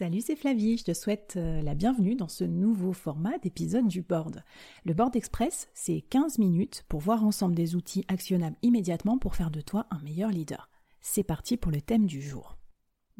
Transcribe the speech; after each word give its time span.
Salut, 0.00 0.22
c'est 0.22 0.34
Flavie, 0.34 0.78
je 0.78 0.84
te 0.84 0.94
souhaite 0.94 1.34
euh, 1.36 1.60
la 1.60 1.74
bienvenue 1.74 2.14
dans 2.14 2.26
ce 2.26 2.44
nouveau 2.44 2.94
format 2.94 3.36
d'épisode 3.36 3.86
du 3.86 4.00
board. 4.00 4.42
Le 4.86 4.94
board 4.94 5.14
express, 5.14 5.68
c'est 5.74 6.00
15 6.00 6.38
minutes 6.38 6.86
pour 6.88 7.00
voir 7.00 7.22
ensemble 7.22 7.54
des 7.54 7.76
outils 7.76 8.06
actionnables 8.08 8.56
immédiatement 8.62 9.18
pour 9.18 9.36
faire 9.36 9.50
de 9.50 9.60
toi 9.60 9.86
un 9.90 9.98
meilleur 9.98 10.30
leader. 10.30 10.70
C'est 11.02 11.22
parti 11.22 11.58
pour 11.58 11.70
le 11.70 11.82
thème 11.82 12.06
du 12.06 12.22
jour. 12.22 12.56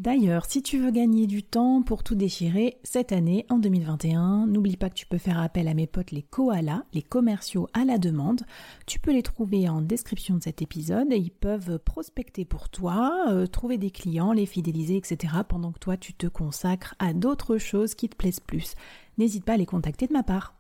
D'ailleurs, 0.01 0.47
si 0.47 0.63
tu 0.63 0.79
veux 0.79 0.93
gagner 0.93 1.27
du 1.27 1.43
temps 1.43 1.83
pour 1.83 2.03
tout 2.03 2.15
déchirer 2.15 2.79
cette 2.85 3.13
année, 3.13 3.45
en 3.51 3.59
2021, 3.59 4.47
n'oublie 4.47 4.79
pas 4.79 4.89
que 4.89 4.95
tu 4.95 5.05
peux 5.05 5.19
faire 5.19 5.39
appel 5.39 5.69
à 5.69 5.75
mes 5.75 5.87
potes 5.87 6.11
les 6.11 6.23
koalas, 6.23 6.85
les 6.95 7.03
commerciaux 7.03 7.69
à 7.75 7.85
la 7.85 7.99
demande. 7.99 8.41
Tu 8.87 8.99
peux 8.99 9.13
les 9.13 9.23
trouver 9.23 9.69
en 9.69 9.83
description 9.83 10.37
de 10.39 10.43
cet 10.43 10.63
épisode 10.63 11.13
et 11.13 11.19
ils 11.19 11.31
peuvent 11.31 11.79
prospecter 11.79 12.47
pour 12.47 12.71
toi, 12.71 13.27
euh, 13.29 13.47
trouver 13.47 13.77
des 13.77 13.91
clients, 13.91 14.33
les 14.33 14.47
fidéliser, 14.47 14.97
etc. 14.97 15.35
pendant 15.47 15.71
que 15.71 15.79
toi 15.79 15.99
tu 15.99 16.15
te 16.15 16.29
consacres 16.29 16.95
à 16.99 17.13
d'autres 17.13 17.59
choses 17.59 17.95
qui 17.95 18.09
te 18.09 18.17
plaisent 18.17 18.41
plus. 18.41 18.77
N'hésite 19.19 19.45
pas 19.45 19.53
à 19.53 19.59
les 19.59 19.67
contacter 19.67 20.07
de 20.07 20.15
ma 20.15 20.23
part. 20.23 20.60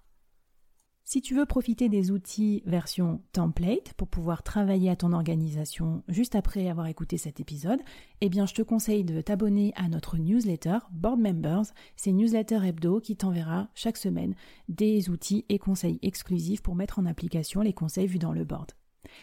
Si 1.12 1.20
tu 1.20 1.34
veux 1.34 1.45
profiter 1.45 1.88
des 1.88 2.12
outils 2.12 2.62
version 2.66 3.20
template 3.32 3.95
pour 3.95 4.06
pouvoir 4.06 4.45
travailler 4.45 4.91
à 4.91 4.95
ton 4.95 5.12
organisation 5.12 6.05
juste 6.06 6.37
après 6.37 6.68
avoir 6.68 6.87
écouté 6.87 7.18
cet 7.18 7.41
épisode, 7.41 7.80
eh 8.20 8.28
bien 8.28 8.46
je 8.46 8.55
te 8.55 8.62
conseille 8.62 9.02
de 9.02 9.20
t'abonner 9.20 9.73
à 9.74 9.88
notre 9.88 10.18
newsletter 10.18 10.78
Board 10.92 11.18
Members. 11.18 11.65
C'est 11.96 12.12
newsletter 12.12 12.60
hebdo 12.65 13.01
qui 13.01 13.16
t'enverra 13.16 13.70
chaque 13.74 13.96
semaine 13.96 14.37
des 14.68 15.10
outils 15.10 15.45
et 15.48 15.59
conseils 15.59 15.98
exclusifs 16.02 16.62
pour 16.62 16.77
mettre 16.77 17.01
en 17.01 17.06
application 17.06 17.60
les 17.62 17.73
conseils 17.73 18.06
vus 18.06 18.20
dans 18.20 18.32
le 18.32 18.45
board. 18.45 18.70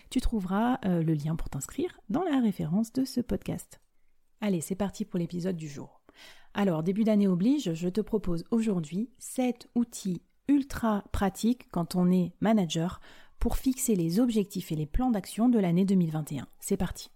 Tu 0.09 0.19
trouveras 0.19 0.79
euh, 0.83 1.01
le 1.01 1.13
lien 1.13 1.37
pour 1.37 1.49
t'inscrire 1.49 2.01
dans 2.09 2.23
la 2.23 2.41
référence 2.41 2.91
de 2.91 3.05
ce 3.05 3.21
podcast. 3.21 3.79
Allez, 4.41 4.59
c'est 4.59 4.75
parti 4.75 5.05
pour 5.05 5.19
l'épisode 5.19 5.55
du 5.55 5.69
jour. 5.69 6.01
Alors, 6.53 6.83
début 6.83 7.05
d'année 7.05 7.29
oblige, 7.29 7.73
je 7.73 7.87
te 7.87 8.01
propose 8.01 8.43
aujourd'hui 8.51 9.09
7 9.19 9.69
outils 9.73 10.21
ultra 10.47 11.03
pratique 11.11 11.69
quand 11.71 11.95
on 11.95 12.11
est 12.11 12.33
manager 12.39 12.99
pour 13.39 13.57
fixer 13.57 13.95
les 13.95 14.19
objectifs 14.19 14.71
et 14.71 14.75
les 14.75 14.85
plans 14.85 15.11
d'action 15.11 15.49
de 15.49 15.59
l'année 15.59 15.85
2021. 15.85 16.47
C'est 16.59 16.77
parti. 16.77 17.09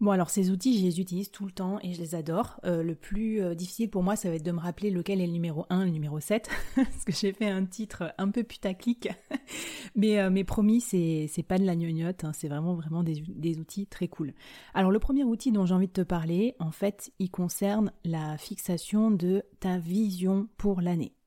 Bon 0.00 0.12
alors 0.12 0.30
ces 0.30 0.50
outils, 0.50 0.78
je 0.78 0.84
les 0.84 1.00
utilise 1.00 1.32
tout 1.32 1.44
le 1.44 1.50
temps 1.50 1.80
et 1.82 1.92
je 1.92 2.00
les 2.00 2.14
adore. 2.14 2.60
Euh, 2.64 2.84
le 2.84 2.94
plus 2.94 3.42
euh, 3.42 3.56
difficile 3.56 3.90
pour 3.90 4.04
moi, 4.04 4.14
ça 4.14 4.28
va 4.28 4.36
être 4.36 4.44
de 4.44 4.52
me 4.52 4.60
rappeler 4.60 4.90
lequel 4.90 5.20
est 5.20 5.26
le 5.26 5.32
numéro 5.32 5.66
1 5.70 5.86
le 5.86 5.90
numéro 5.90 6.20
7, 6.20 6.48
parce 6.76 7.04
que 7.04 7.10
j'ai 7.10 7.32
fait 7.32 7.48
un 7.48 7.64
titre 7.64 8.14
un 8.16 8.30
peu 8.30 8.44
putaclic. 8.44 9.08
mais, 9.96 10.20
euh, 10.20 10.30
mais 10.30 10.44
promis, 10.44 10.80
c'est, 10.80 11.28
pas 11.48 11.58
de 11.58 11.64
la 11.64 11.74
gnognotte, 11.74 12.22
hein, 12.22 12.32
c'est 12.32 12.46
vraiment 12.46 12.74
vraiment 12.74 13.02
des, 13.02 13.58
outils 13.58 13.86
très 13.88 14.06
cool. 14.06 14.34
Alors 14.72 14.92
le 14.92 15.00
premier 15.00 15.24
outil 15.24 15.50
dont 15.50 15.66
j'ai 15.66 15.74
envie 15.74 15.88
de 15.88 15.92
te 15.92 16.02
parler, 16.02 16.54
en 16.60 16.70
fait, 16.70 17.10
il 17.18 17.30
concerne 17.30 17.90
la 18.04 18.38
fixation 18.38 19.10
de 19.10 19.42
ta 19.58 19.78
vision 19.78 20.46
pour 20.58 20.80
l'année. 20.80 21.17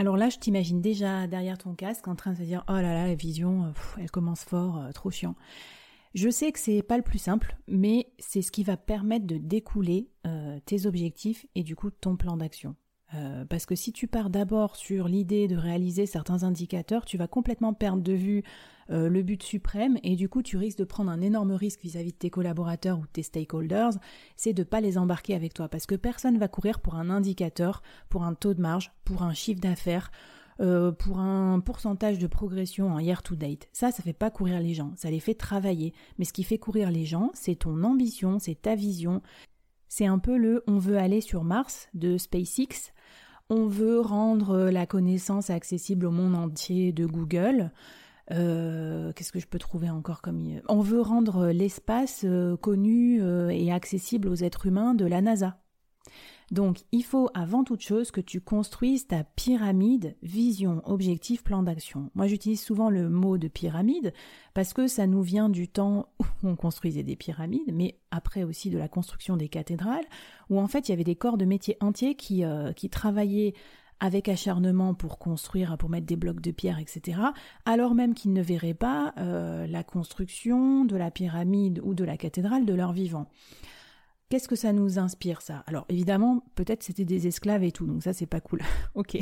Alors 0.00 0.16
là, 0.16 0.30
je 0.30 0.38
t'imagine 0.38 0.80
déjà 0.80 1.26
derrière 1.26 1.58
ton 1.58 1.74
casque 1.74 2.08
en 2.08 2.14
train 2.14 2.32
de 2.32 2.38
se 2.38 2.42
dire 2.42 2.64
oh 2.70 2.72
là 2.72 2.94
là, 2.94 3.06
la 3.06 3.14
vision, 3.14 3.66
euh, 3.66 4.00
elle 4.00 4.10
commence 4.10 4.44
fort, 4.44 4.78
euh, 4.78 4.92
trop 4.92 5.10
chiant. 5.10 5.34
Je 6.14 6.30
sais 6.30 6.50
que 6.52 6.58
c'est 6.58 6.80
pas 6.80 6.96
le 6.96 7.02
plus 7.02 7.18
simple, 7.18 7.54
mais 7.68 8.10
c'est 8.18 8.40
ce 8.40 8.50
qui 8.50 8.64
va 8.64 8.78
permettre 8.78 9.26
de 9.26 9.36
découler 9.36 10.08
euh, 10.26 10.58
tes 10.64 10.86
objectifs 10.86 11.44
et 11.54 11.62
du 11.62 11.76
coup 11.76 11.90
ton 11.90 12.16
plan 12.16 12.38
d'action. 12.38 12.76
Parce 13.48 13.66
que 13.66 13.74
si 13.74 13.92
tu 13.92 14.06
pars 14.06 14.30
d'abord 14.30 14.76
sur 14.76 15.08
l'idée 15.08 15.48
de 15.48 15.56
réaliser 15.56 16.06
certains 16.06 16.44
indicateurs, 16.44 17.04
tu 17.04 17.18
vas 17.18 17.26
complètement 17.26 17.74
perdre 17.74 18.04
de 18.04 18.12
vue 18.12 18.44
euh, 18.90 19.08
le 19.08 19.22
but 19.22 19.42
suprême 19.42 19.98
et 20.02 20.16
du 20.16 20.28
coup 20.28 20.42
tu 20.42 20.56
risques 20.56 20.78
de 20.78 20.84
prendre 20.84 21.10
un 21.10 21.20
énorme 21.20 21.52
risque 21.52 21.80
vis-à-vis 21.82 22.12
de 22.12 22.16
tes 22.18 22.30
collaborateurs 22.30 22.98
ou 22.98 23.02
de 23.02 23.10
tes 23.12 23.22
stakeholders, 23.22 23.92
c'est 24.36 24.52
de 24.52 24.62
pas 24.62 24.80
les 24.80 24.98
embarquer 24.98 25.34
avec 25.34 25.54
toi 25.54 25.68
parce 25.68 25.86
que 25.86 25.94
personne 25.94 26.38
va 26.38 26.48
courir 26.48 26.80
pour 26.80 26.96
un 26.96 27.10
indicateur, 27.10 27.82
pour 28.08 28.24
un 28.24 28.34
taux 28.34 28.54
de 28.54 28.60
marge, 28.60 28.92
pour 29.04 29.22
un 29.22 29.34
chiffre 29.34 29.60
d'affaires, 29.60 30.10
euh, 30.60 30.92
pour 30.92 31.18
un 31.18 31.60
pourcentage 31.60 32.18
de 32.18 32.26
progression 32.26 32.92
en 32.92 32.98
year 32.98 33.22
to 33.22 33.36
date. 33.36 33.68
Ça, 33.72 33.92
ça 33.92 34.02
fait 34.02 34.12
pas 34.12 34.30
courir 34.30 34.60
les 34.60 34.74
gens, 34.74 34.92
ça 34.96 35.10
les 35.10 35.20
fait 35.20 35.34
travailler. 35.34 35.94
Mais 36.18 36.24
ce 36.24 36.32
qui 36.32 36.42
fait 36.42 36.58
courir 36.58 36.90
les 36.90 37.06
gens, 37.06 37.30
c'est 37.34 37.60
ton 37.60 37.84
ambition, 37.84 38.38
c'est 38.38 38.60
ta 38.60 38.74
vision. 38.74 39.22
C'est 39.88 40.06
un 40.06 40.18
peu 40.18 40.36
le 40.36 40.62
on 40.66 40.78
veut 40.78 40.98
aller 40.98 41.20
sur 41.20 41.44
Mars 41.44 41.88
de 41.94 42.18
SpaceX 42.18 42.92
on 43.50 43.66
veut 43.66 44.00
rendre 44.00 44.70
la 44.70 44.86
connaissance 44.86 45.50
accessible 45.50 46.06
au 46.06 46.12
monde 46.12 46.36
entier 46.36 46.92
de 46.92 47.04
Google. 47.04 47.72
Euh, 48.32 49.12
qu'est-ce 49.12 49.32
que 49.32 49.40
je 49.40 49.46
peux 49.46 49.58
trouver 49.58 49.90
encore 49.90 50.22
comme 50.22 50.60
on 50.68 50.80
veut 50.80 51.00
rendre 51.00 51.48
l'espace 51.48 52.22
euh, 52.24 52.56
connu 52.56 53.20
euh, 53.20 53.48
et 53.48 53.72
accessible 53.72 54.28
aux 54.28 54.36
êtres 54.36 54.66
humains 54.66 54.94
de 54.94 55.04
la 55.04 55.20
NASA. 55.20 55.58
Donc, 56.50 56.78
il 56.90 57.04
faut 57.04 57.30
avant 57.32 57.62
toute 57.62 57.80
chose 57.80 58.10
que 58.10 58.20
tu 58.20 58.40
construises 58.40 59.06
ta 59.06 59.22
pyramide 59.22 60.16
vision, 60.20 60.82
objectif, 60.84 61.44
plan 61.44 61.62
d'action. 61.62 62.10
Moi, 62.16 62.26
j'utilise 62.26 62.60
souvent 62.60 62.90
le 62.90 63.08
mot 63.08 63.38
de 63.38 63.46
pyramide 63.46 64.12
parce 64.52 64.72
que 64.72 64.88
ça 64.88 65.06
nous 65.06 65.22
vient 65.22 65.48
du 65.48 65.68
temps 65.68 66.08
où 66.18 66.24
on 66.42 66.56
construisait 66.56 67.04
des 67.04 67.14
pyramides, 67.14 67.72
mais 67.72 68.00
après 68.10 68.42
aussi 68.42 68.68
de 68.68 68.78
la 68.78 68.88
construction 68.88 69.36
des 69.36 69.48
cathédrales, 69.48 70.04
où 70.48 70.58
en 70.58 70.66
fait 70.66 70.88
il 70.88 70.90
y 70.90 70.94
avait 70.94 71.04
des 71.04 71.14
corps 71.14 71.38
de 71.38 71.44
métiers 71.44 71.76
entiers 71.80 72.16
qui, 72.16 72.44
euh, 72.44 72.72
qui 72.72 72.90
travaillaient 72.90 73.54
avec 74.00 74.28
acharnement 74.28 74.94
pour 74.94 75.18
construire, 75.18 75.76
pour 75.78 75.90
mettre 75.90 76.06
des 76.06 76.16
blocs 76.16 76.40
de 76.40 76.50
pierre, 76.50 76.78
etc., 76.78 77.20
alors 77.64 77.94
même 77.94 78.14
qu'ils 78.14 78.32
ne 78.32 78.42
verraient 78.42 78.74
pas 78.74 79.14
euh, 79.18 79.66
la 79.66 79.84
construction 79.84 80.84
de 80.84 80.96
la 80.96 81.10
pyramide 81.10 81.80
ou 81.84 81.94
de 81.94 82.04
la 82.04 82.16
cathédrale 82.16 82.64
de 82.64 82.74
leur 82.74 82.92
vivant. 82.92 83.28
Qu'est-ce 84.30 84.46
que 84.46 84.54
ça 84.54 84.72
nous 84.72 85.00
inspire 85.00 85.42
ça? 85.42 85.64
Alors 85.66 85.86
évidemment, 85.88 86.44
peut-être 86.54 86.84
c'était 86.84 87.04
des 87.04 87.26
esclaves 87.26 87.64
et 87.64 87.72
tout, 87.72 87.86
donc 87.86 88.04
ça 88.04 88.12
c'est 88.12 88.26
pas 88.26 88.40
cool. 88.40 88.60
ok. 88.94 89.18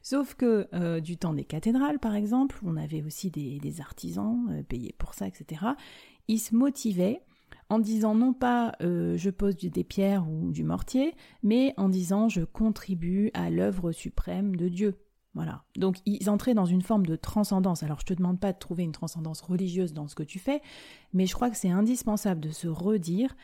Sauf 0.00 0.34
que 0.34 0.66
euh, 0.72 1.00
du 1.00 1.18
temps 1.18 1.34
des 1.34 1.44
cathédrales, 1.44 1.98
par 1.98 2.14
exemple, 2.14 2.58
on 2.64 2.78
avait 2.78 3.02
aussi 3.02 3.30
des, 3.30 3.80
artisans 3.82 4.48
euh, 4.50 4.62
payés 4.62 4.94
pour 4.96 5.12
ça, 5.12 5.26
etc. 5.26 5.60
Ils 6.26 6.38
se 6.38 6.54
motivaient 6.54 7.20
en 7.68 7.78
disant 7.78 8.14
non 8.14 8.32
pas 8.32 8.72
euh, 8.82 9.16
je 9.16 9.30
pose 9.30 9.56
des 9.56 9.84
pierres 9.84 10.28
ou 10.28 10.52
du 10.52 10.64
mortier, 10.64 11.14
mais 11.42 11.74
en 11.76 11.88
disant 11.88 12.28
je 12.28 12.42
contribue 12.42 13.30
à 13.34 13.50
l'œuvre 13.50 13.92
suprême 13.92 14.56
de 14.56 14.68
Dieu. 14.68 14.94
Voilà. 15.34 15.64
Donc 15.76 15.98
ils 16.06 16.30
entraient 16.30 16.54
dans 16.54 16.64
une 16.64 16.82
forme 16.82 17.04
de 17.04 17.16
transcendance. 17.16 17.82
Alors 17.82 18.00
je 18.00 18.06
te 18.06 18.14
demande 18.14 18.40
pas 18.40 18.52
de 18.52 18.58
trouver 18.58 18.84
une 18.84 18.92
transcendance 18.92 19.42
religieuse 19.42 19.92
dans 19.92 20.08
ce 20.08 20.14
que 20.14 20.22
tu 20.22 20.38
fais, 20.38 20.62
mais 21.12 21.26
je 21.26 21.34
crois 21.34 21.50
que 21.50 21.56
c'est 21.56 21.70
indispensable 21.70 22.40
de 22.40 22.50
se 22.50 22.68
redire 22.68 23.36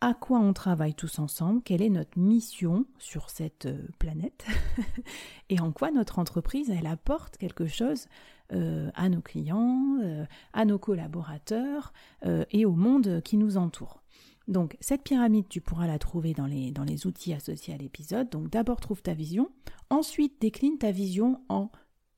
à 0.00 0.14
quoi 0.14 0.38
on 0.38 0.52
travaille 0.52 0.94
tous 0.94 1.18
ensemble, 1.18 1.62
quelle 1.62 1.82
est 1.82 1.90
notre 1.90 2.18
mission 2.18 2.86
sur 2.98 3.28
cette 3.28 3.66
euh, 3.66 3.86
planète 3.98 4.46
et 5.50 5.60
en 5.60 5.72
quoi 5.72 5.90
notre 5.90 6.18
entreprise 6.18 6.70
elle 6.70 6.86
apporte 6.86 7.36
quelque 7.36 7.66
chose 7.66 8.06
euh, 8.52 8.90
à 8.94 9.08
nos 9.08 9.20
clients, 9.20 9.98
euh, 10.02 10.24
à 10.52 10.64
nos 10.64 10.78
collaborateurs 10.78 11.92
et 12.50 12.66
au 12.66 12.72
monde 12.72 13.22
qui 13.24 13.36
nous 13.36 13.56
entoure. 13.56 14.02
Donc 14.48 14.76
cette 14.80 15.04
pyramide, 15.04 15.48
tu 15.48 15.60
pourras 15.60 15.86
la 15.86 15.98
trouver 15.98 16.34
dans 16.34 16.46
les, 16.46 16.72
dans 16.72 16.84
les 16.84 17.06
outils 17.06 17.32
associés 17.32 17.72
à 17.72 17.76
l'épisode. 17.76 18.28
Donc 18.30 18.50
d'abord 18.50 18.80
trouve 18.80 19.02
ta 19.02 19.14
vision, 19.14 19.48
ensuite 19.90 20.40
décline 20.40 20.78
ta 20.78 20.90
vision 20.90 21.40
en 21.48 21.70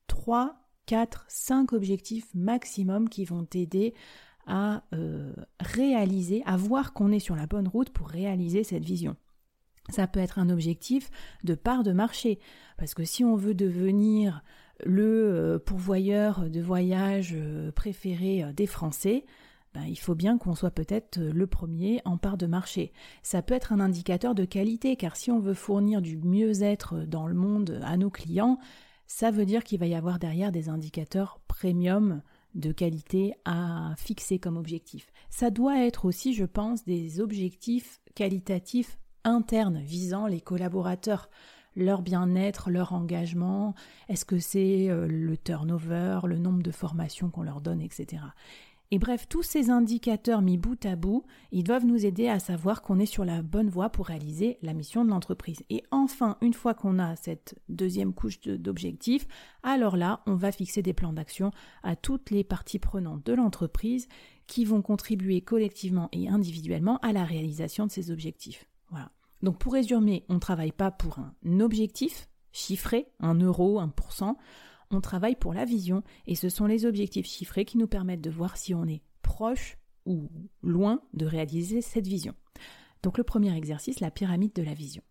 3, 0.06 0.56
4, 0.86 1.24
5 1.28 1.72
objectifs 1.72 2.26
maximum 2.34 3.08
qui 3.08 3.24
vont 3.24 3.44
t'aider 3.44 3.94
à 4.46 4.82
euh, 4.94 5.32
réaliser, 5.60 6.42
à 6.46 6.56
voir 6.56 6.92
qu'on 6.92 7.12
est 7.12 7.20
sur 7.20 7.36
la 7.36 7.46
bonne 7.46 7.68
route 7.68 7.90
pour 7.90 8.08
réaliser 8.08 8.64
cette 8.64 8.84
vision. 8.84 9.16
Ça 9.90 10.06
peut 10.06 10.20
être 10.20 10.38
un 10.38 10.48
objectif 10.48 11.10
de 11.44 11.54
part 11.54 11.82
de 11.82 11.92
marché, 11.92 12.38
parce 12.76 12.94
que 12.94 13.04
si 13.04 13.24
on 13.24 13.36
veut 13.36 13.54
devenir 13.54 14.42
le 14.84 15.54
euh, 15.54 15.58
pourvoyeur 15.58 16.48
de 16.50 16.60
voyage 16.60 17.34
euh, 17.36 17.72
préféré 17.72 18.44
des 18.54 18.66
Français, 18.66 19.24
ben, 19.74 19.84
il 19.84 19.98
faut 19.98 20.14
bien 20.14 20.36
qu'on 20.36 20.54
soit 20.54 20.70
peut-être 20.70 21.18
le 21.18 21.46
premier 21.46 22.02
en 22.04 22.18
part 22.18 22.36
de 22.36 22.46
marché. 22.46 22.92
Ça 23.22 23.40
peut 23.40 23.54
être 23.54 23.72
un 23.72 23.80
indicateur 23.80 24.34
de 24.34 24.44
qualité, 24.44 24.96
car 24.96 25.16
si 25.16 25.30
on 25.30 25.40
veut 25.40 25.54
fournir 25.54 26.02
du 26.02 26.18
mieux-être 26.18 27.06
dans 27.06 27.26
le 27.26 27.34
monde 27.34 27.80
à 27.82 27.96
nos 27.96 28.10
clients, 28.10 28.58
ça 29.06 29.30
veut 29.30 29.46
dire 29.46 29.64
qu'il 29.64 29.78
va 29.78 29.86
y 29.86 29.94
avoir 29.94 30.18
derrière 30.18 30.52
des 30.52 30.68
indicateurs 30.68 31.40
premium 31.48 32.22
de 32.54 32.72
qualité 32.72 33.34
à 33.44 33.94
fixer 33.96 34.38
comme 34.38 34.56
objectif. 34.56 35.10
Ça 35.30 35.50
doit 35.50 35.84
être 35.84 36.04
aussi, 36.04 36.34
je 36.34 36.44
pense, 36.44 36.84
des 36.84 37.20
objectifs 37.20 38.00
qualitatifs 38.14 38.98
internes 39.24 39.80
visant 39.82 40.26
les 40.26 40.40
collaborateurs, 40.40 41.30
leur 41.76 42.02
bien-être, 42.02 42.70
leur 42.70 42.92
engagement, 42.92 43.74
est-ce 44.08 44.24
que 44.24 44.38
c'est 44.38 44.88
euh, 44.90 45.06
le 45.06 45.36
turnover, 45.36 46.20
le 46.26 46.38
nombre 46.38 46.62
de 46.62 46.70
formations 46.70 47.30
qu'on 47.30 47.42
leur 47.42 47.60
donne, 47.60 47.80
etc. 47.80 48.22
Et 48.94 48.98
bref, 48.98 49.26
tous 49.26 49.42
ces 49.42 49.70
indicateurs 49.70 50.42
mis 50.42 50.58
bout 50.58 50.84
à 50.84 50.96
bout, 50.96 51.24
ils 51.50 51.64
doivent 51.64 51.86
nous 51.86 52.04
aider 52.04 52.28
à 52.28 52.38
savoir 52.38 52.82
qu'on 52.82 52.98
est 52.98 53.06
sur 53.06 53.24
la 53.24 53.40
bonne 53.40 53.70
voie 53.70 53.88
pour 53.88 54.04
réaliser 54.04 54.58
la 54.60 54.74
mission 54.74 55.02
de 55.02 55.08
l'entreprise. 55.08 55.62
Et 55.70 55.82
enfin, 55.90 56.36
une 56.42 56.52
fois 56.52 56.74
qu'on 56.74 56.98
a 56.98 57.16
cette 57.16 57.58
deuxième 57.70 58.12
couche 58.12 58.38
d'objectifs, 58.42 59.26
alors 59.62 59.96
là, 59.96 60.20
on 60.26 60.34
va 60.34 60.52
fixer 60.52 60.82
des 60.82 60.92
plans 60.92 61.14
d'action 61.14 61.52
à 61.82 61.96
toutes 61.96 62.30
les 62.30 62.44
parties 62.44 62.78
prenantes 62.78 63.24
de 63.24 63.32
l'entreprise 63.32 64.08
qui 64.46 64.66
vont 64.66 64.82
contribuer 64.82 65.40
collectivement 65.40 66.10
et 66.12 66.28
individuellement 66.28 66.98
à 66.98 67.14
la 67.14 67.24
réalisation 67.24 67.86
de 67.86 67.90
ces 67.90 68.10
objectifs. 68.10 68.66
Voilà. 68.90 69.10
Donc 69.42 69.58
pour 69.58 69.72
résumer, 69.72 70.24
on 70.28 70.34
ne 70.34 70.38
travaille 70.38 70.72
pas 70.72 70.90
pour 70.90 71.18
un 71.18 71.60
objectif 71.60 72.28
chiffré, 72.52 73.08
un 73.18 73.34
euro, 73.34 73.80
un 73.80 73.88
pourcent, 73.88 74.36
on 74.90 75.00
travaille 75.00 75.36
pour 75.36 75.54
la 75.54 75.64
vision 75.64 76.02
et 76.26 76.34
ce 76.34 76.48
sont 76.48 76.66
les 76.66 76.84
objectifs 76.84 77.26
chiffrés 77.26 77.64
qui 77.64 77.78
nous 77.78 77.86
permettent 77.86 78.20
de 78.20 78.30
voir 78.30 78.56
si 78.56 78.74
on 78.74 78.86
est 78.86 79.02
proche 79.22 79.78
ou 80.06 80.28
loin 80.62 81.00
de 81.14 81.26
réaliser 81.26 81.80
cette 81.80 82.06
vision. 82.06 82.34
Donc 83.02 83.18
le 83.18 83.24
premier 83.24 83.56
exercice, 83.56 84.00
la 84.00 84.10
pyramide 84.10 84.52
de 84.52 84.62
la 84.62 84.74
vision. 84.74 85.02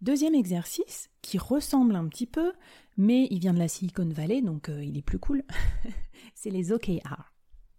Deuxième 0.00 0.34
exercice, 0.34 1.10
qui 1.20 1.38
ressemble 1.38 1.94
un 1.94 2.08
petit 2.08 2.26
peu, 2.26 2.52
mais 2.96 3.28
il 3.30 3.38
vient 3.38 3.54
de 3.54 3.58
la 3.58 3.68
Silicon 3.68 4.08
Valley, 4.08 4.42
donc 4.42 4.68
euh, 4.68 4.82
il 4.82 4.98
est 4.98 5.02
plus 5.02 5.18
cool, 5.18 5.44
c'est 6.34 6.50
les 6.50 6.72
OKR. 6.72 7.31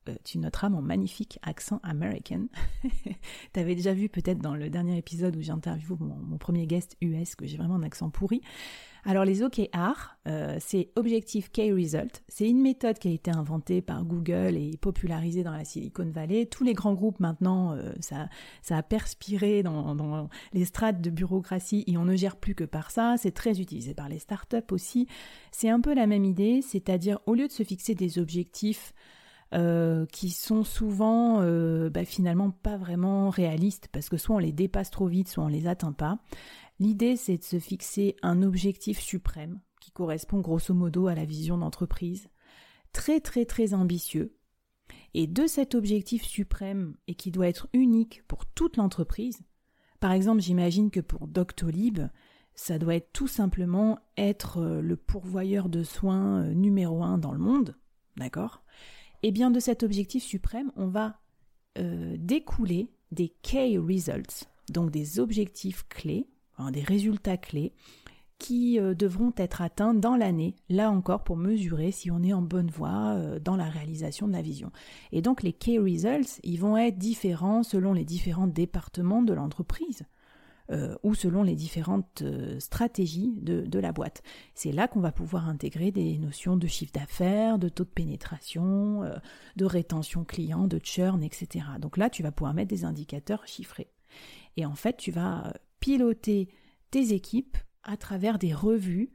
Euh, 0.10 0.16
tu 0.24 0.38
noteras 0.38 0.70
mon 0.70 0.82
magnifique 0.82 1.40
accent 1.42 1.80
américain. 1.84 2.46
tu 3.54 3.60
avais 3.60 3.76
déjà 3.76 3.94
vu 3.94 4.10
peut-être 4.10 4.40
dans 4.40 4.56
le 4.56 4.70
dernier 4.70 4.98
épisode 4.98 5.36
où 5.36 5.96
mon, 6.00 6.16
mon 6.16 6.38
premier 6.38 6.68
guest 6.68 6.98
US 7.02 7.36
que 7.36 7.46
j'ai 7.46 7.58
vraiment 7.58 7.76
un 7.76 7.84
accent 7.84 8.10
pourri. 8.10 8.42
Alors 9.06 9.26
les 9.26 9.44
OKR, 9.44 10.18
euh, 10.28 10.58
c'est 10.62 10.90
Objective 10.96 11.52
Key 11.52 11.74
Result. 11.74 12.24
C'est 12.30 12.50
une 12.50 12.62
méthode 12.62 12.98
qui 13.00 13.10
a 13.10 13.12
été 13.12 13.32
inventée 13.32 13.82
par 13.82 14.06
Google 14.06 14.56
et 14.56 14.78
popularisée 14.78 15.44
dans 15.44 15.52
la 15.52 15.66
Silicon 15.66 16.10
Valley. 16.10 16.46
Tous 16.46 16.64
les 16.64 16.74
grands 16.74 16.94
groupes 16.94 17.20
maintenant, 17.20 17.74
euh, 17.74 17.92
ça, 18.00 18.30
ça 18.62 18.78
a 18.78 18.84
perspiré 18.84 19.62
dans, 19.62 19.94
dans, 19.96 20.30
les 20.54 20.64
strates 20.64 21.02
de 21.02 21.10
bureaucratie 21.10 21.84
et 21.88 21.98
on 21.98 22.06
ne 22.06 22.16
gère 22.16 22.38
plus 22.38 22.56
que 22.56 22.64
par 22.64 22.92
ça. 22.92 23.16
C'est 23.18 23.34
très 23.34 23.60
utilisé 23.60 23.94
par 23.94 24.08
les 24.08 24.20
startups 24.20 24.72
aussi. 24.72 25.08
C'est 25.52 25.70
un 25.70 25.82
peu 25.82 25.94
la 25.94 26.08
même 26.08 26.24
idée, 26.24 26.62
c'est-à-dire 26.62 27.20
au 27.26 27.34
lieu 27.34 27.48
de 27.48 27.54
se 27.54 27.64
fixer 27.64 27.96
des 27.96 28.20
objectifs 28.20 28.94
euh, 29.54 30.08
qui 30.08 30.32
sont 30.32 30.64
souvent 30.64 31.42
euh, 31.42 31.92
bah, 31.92 32.06
finalement 32.06 32.50
pas 32.50 32.76
vraiment 32.76 33.30
réalistes 33.30 33.88
parce 33.92 34.10
que 34.10 34.18
soit 34.18 34.36
on 34.36 34.40
les 34.40 34.52
dépasse 34.52 34.90
trop 34.90 35.06
vite, 35.06 35.28
soit 35.28 35.44
on 35.44 35.48
les 35.48 35.68
atteint 35.68 35.92
pas. 35.92 36.18
L'idée 36.80 37.18
c'est 37.18 37.38
de 37.38 37.44
se 37.44 37.60
fixer 37.60 38.16
un 38.24 38.42
objectif 38.42 39.00
suprême 39.00 39.60
qui 39.80 39.92
correspond 39.92 40.40
grosso 40.40 40.74
modo 40.74 41.06
à 41.06 41.14
la 41.14 41.26
vision 41.26 41.60
d'entreprise, 41.60 42.30
très 42.94 43.20
très 43.20 43.46
très 43.46 43.76
ambitieux. 43.76 44.36
Et 45.14 45.28
de 45.28 45.46
cet 45.46 45.76
objectif 45.76 46.24
suprême 46.24 46.96
et 47.08 47.14
qui 47.14 47.30
doit 47.30 47.48
être 47.48 47.68
unique 47.74 48.24
pour 48.28 48.48
toute 48.48 48.78
l'entreprise, 48.78 49.40
par 50.00 50.14
exemple 50.14 50.42
j'imagine 50.42 50.90
que 50.90 51.00
pour 51.00 51.28
Doctolib, 51.28 52.00
ça 52.56 52.80
doit 52.80 52.96
être 52.96 53.14
tout 53.14 53.28
simplement 53.28 54.00
être 54.18 54.58
euh, 54.58 54.82
le 54.82 54.96
pourvoyeur 54.96 55.70
de 55.70 55.84
soins 55.84 56.44
numéro 56.56 57.04
un 57.04 57.20
dans 57.20 57.34
le 57.34 57.40
monde, 57.40 57.76
d'accord? 58.18 58.64
Et 59.24 59.28
eh 59.30 59.32
bien, 59.32 59.52
de 59.52 59.62
cet 59.62 59.84
objectif 59.84 60.22
suprême, 60.22 60.72
on 60.76 60.88
va 60.88 61.18
euh, 61.78 62.18
découler 62.20 62.92
des 63.14 63.30
key 63.42 63.78
results, 63.78 64.50
donc 64.70 64.92
des 64.92 65.18
objectifs 65.18 65.88
clés, 65.88 66.28
des 66.72 66.82
résultats 66.82 67.38
clés, 67.38 67.72
qui 68.38 68.78
euh, 68.78 68.94
devront 68.94 69.32
être 69.38 69.62
atteints 69.62 69.94
dans 69.94 70.18
l'année, 70.18 70.56
là 70.68 70.92
encore 70.92 71.24
pour 71.24 71.38
mesurer 71.38 71.92
si 71.92 72.12
on 72.12 72.22
est 72.22 72.34
en 72.34 72.42
bonne 72.42 72.70
voie 72.70 73.14
euh, 73.16 73.40
dans 73.40 73.56
la 73.56 73.70
réalisation 73.70 74.28
de 74.28 74.34
la 74.34 74.42
vision. 74.42 74.74
Et 75.14 75.22
donc 75.22 75.42
les 75.42 75.54
key 75.54 75.80
results, 75.80 76.42
ils 76.44 76.60
vont 76.60 76.76
être 76.76 76.98
différents 76.98 77.64
selon 77.64 77.94
les 77.94 78.04
différents 78.04 78.48
départements 78.48 79.22
de 79.22 79.32
l'entreprise. 79.32 80.04
Euh, 80.74 80.96
ou 81.04 81.14
selon 81.14 81.44
les 81.44 81.56
différentes 81.56 82.24
euh, 82.24 82.60
stratégies 82.60 83.36
de, 83.42 83.80
la 83.80 83.92
boîte. 83.92 84.24
C'est 84.56 84.72
là 84.72 84.88
qu'on 84.88 85.02
va 85.02 85.12
pouvoir 85.12 85.48
intégrer 85.48 85.92
des 85.92 86.18
notions 86.18 86.58
de 86.58 86.66
chiffre 86.66 86.92
d'affaires, 86.92 87.60
de 87.60 87.70
taux 87.70 87.84
de 87.84 87.90
pénétration, 87.90 89.04
euh, 89.04 89.18
de 89.56 89.66
rétention 89.66 90.24
client, 90.24 90.68
de 90.68 90.80
churn, 90.82 91.22
etc. 91.22 91.66
Donc 91.80 91.98
là, 91.98 92.10
tu 92.10 92.24
vas 92.24 92.32
pouvoir 92.32 92.56
mettre 92.56 92.70
des 92.70 92.86
indicateurs 92.86 93.46
chiffrés. 93.46 93.92
Et 94.58 94.66
en 94.66 94.74
fait, 94.74 94.98
tu 94.98 95.12
vas 95.12 95.54
piloter 95.80 96.50
tes 96.90 97.14
équipes 97.14 97.58
à 97.84 97.96
travers 97.96 98.40
des 98.40 98.54
revues 98.54 99.12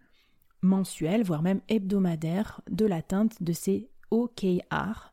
mensuelles, 0.63 1.25
voire 1.25 1.43
même 1.43 1.63
hebdomadaires, 1.69 2.61
de 2.71 2.87
l'atteinte 2.87 3.43
de 3.43 3.53
ces 3.53 3.91
OKR, 4.13 5.13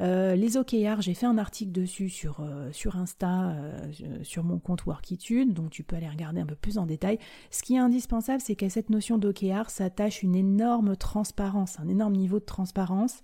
euh, 0.00 0.34
les 0.34 0.56
OKR, 0.56 1.00
j'ai 1.00 1.14
fait 1.14 1.26
un 1.26 1.36
article 1.36 1.72
dessus 1.72 2.08
sur, 2.08 2.40
euh, 2.40 2.70
sur 2.72 2.96
Insta, 2.96 3.50
euh, 3.50 3.92
sur 4.22 4.44
mon 4.44 4.58
compte 4.58 4.86
Workitude, 4.86 5.52
donc 5.52 5.70
tu 5.70 5.82
peux 5.82 5.96
aller 5.96 6.08
regarder 6.08 6.40
un 6.40 6.46
peu 6.46 6.54
plus 6.54 6.78
en 6.78 6.86
détail. 6.86 7.18
Ce 7.50 7.62
qui 7.62 7.74
est 7.74 7.78
indispensable, 7.78 8.40
c'est 8.40 8.56
qu'à 8.56 8.70
cette 8.70 8.88
notion 8.90 9.18
d'OKR 9.18 9.68
s'attache 9.68 10.22
une 10.22 10.34
énorme 10.34 10.96
transparence, 10.96 11.78
un 11.80 11.88
énorme 11.88 12.14
niveau 12.14 12.38
de 12.38 12.44
transparence, 12.44 13.22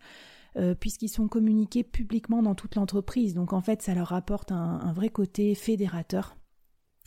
puisqu'ils 0.81 1.11
sont 1.11 1.29
communiqués 1.29 1.85
publiquement 1.85 2.43
dans 2.43 2.55
toute 2.55 2.77
l'entreprise. 2.77 3.35
Donc 3.35 3.53
en 3.53 3.61
fait, 3.61 3.83
ça 3.83 3.95
leur 3.95 4.15
apporte 4.15 4.53
un 4.53 4.91
vrai 4.95 5.11
côté 5.11 5.55
fédérateur 5.55 6.35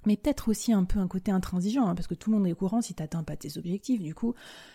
mais 0.06 0.18
peut-être 0.18 0.50
aussi 0.50 0.72
un 0.74 0.84
peu 0.84 1.00
un 1.00 1.07
côté 1.07 1.31
intransigeant, 1.31 1.88
hein, 1.88 1.96
parce 1.96 2.07
que 2.07 2.13
tout 2.13 2.31
le 2.31 2.38
monde 2.38 2.48
est 2.48 2.54
au 2.54 2.56
courant 2.56 2.81
si 2.81 2.94
tu 2.94 3.01
n'atteins 3.01 3.24
pas 3.24 3.36
tes 3.36 3.57
objectifs, 3.57 4.01
du 4.01 4.13
coup. 4.13 4.34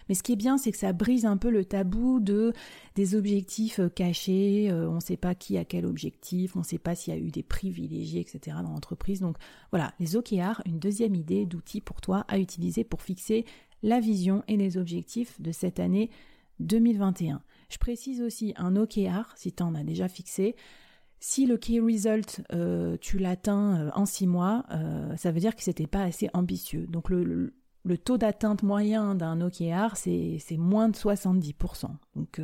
Mais 0.08 0.14
ce 0.14 0.22
qui 0.22 0.32
est 0.32 0.36
bien, 0.36 0.58
c'est 0.58 0.72
que 0.72 0.78
ça 0.78 0.92
brise 0.92 1.26
un 1.26 1.36
peu 1.36 1.50
le 1.50 1.64
tabou 1.64 2.20
de 2.20 2.52
des 2.94 3.14
objectifs 3.14 3.80
euh, 3.80 3.88
cachés, 3.88 4.70
euh, 4.70 4.88
on 4.88 4.96
ne 4.96 5.00
sait 5.00 5.16
pas 5.16 5.34
qui 5.34 5.56
a 5.58 5.64
quel 5.64 5.86
objectif, 5.86 6.56
on 6.56 6.60
ne 6.60 6.64
sait 6.64 6.78
pas 6.78 6.94
s'il 6.94 7.14
y 7.14 7.16
a 7.16 7.20
eu 7.20 7.30
des 7.30 7.42
privilégiés, 7.42 8.20
etc. 8.20 8.56
dans 8.62 8.70
l'entreprise. 8.70 9.20
Donc 9.20 9.36
voilà, 9.70 9.92
les 10.00 10.16
OKR, 10.16 10.62
une 10.66 10.78
deuxième 10.78 11.14
idée 11.14 11.46
d'outil 11.46 11.80
pour 11.80 12.00
toi 12.00 12.24
à 12.28 12.38
utiliser 12.38 12.84
pour 12.84 13.02
fixer 13.02 13.44
la 13.82 14.00
vision 14.00 14.42
et 14.48 14.56
les 14.56 14.78
objectifs 14.78 15.40
de 15.40 15.52
cette 15.52 15.78
année 15.78 16.10
2021. 16.60 17.42
Je 17.68 17.78
précise 17.78 18.20
aussi 18.20 18.54
un 18.56 18.76
OKR, 18.76 19.32
si 19.36 19.52
tu 19.52 19.62
en 19.62 19.74
as 19.74 19.82
déjà 19.82 20.08
fixé, 20.08 20.54
si 21.26 21.46
le 21.46 21.56
key 21.56 21.80
result, 21.80 22.42
euh, 22.52 22.98
tu 23.00 23.16
l'atteins 23.16 23.86
euh, 23.86 23.90
en 23.94 24.04
six 24.04 24.26
mois, 24.26 24.66
euh, 24.72 25.16
ça 25.16 25.32
veut 25.32 25.40
dire 25.40 25.56
que 25.56 25.62
c'était 25.62 25.86
pas 25.86 26.02
assez 26.02 26.28
ambitieux. 26.34 26.86
Donc 26.86 27.08
le, 27.08 27.54
taux 28.04 28.18
d'atteinte 28.18 28.62
moyen 28.62 29.14
d'un 29.14 29.40
OKR, 29.40 29.96
c'est 29.96 30.58
moins 30.58 30.90
de 30.90 30.94
70%. 30.94 31.86
Donc, 32.14 32.42